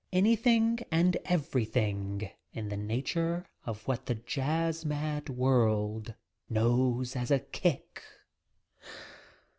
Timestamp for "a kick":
7.29-8.01